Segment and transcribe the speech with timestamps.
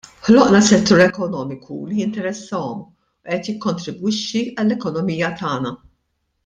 [0.27, 5.81] Ħloqna settur ekonomiku li jinteressahom u qed jikkontribwixxi għall-ekonomija tagħna.